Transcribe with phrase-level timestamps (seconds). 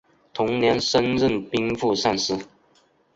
[0.33, 2.39] 同年升任兵部尚书。